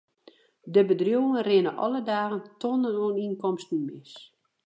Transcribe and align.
De 0.73 0.81
bedriuwen 0.89 1.41
rinne 1.47 1.71
alle 1.85 2.01
dagen 2.11 2.41
tonnen 2.61 2.95
oan 3.03 3.21
ynkomsten 3.25 3.79
mis. 3.87 4.11